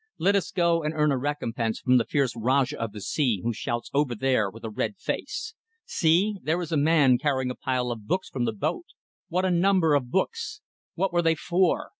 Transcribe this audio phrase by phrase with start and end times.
[0.17, 3.53] Let us go and earn a recompense from the fierce Rajah of the Sea who
[3.53, 5.53] shouts over there, with a red face.
[5.85, 6.37] See!
[6.41, 8.85] There is a man carrying a pile of books from the boat!
[9.27, 10.61] What a number of books.
[10.95, 11.89] What were they for?..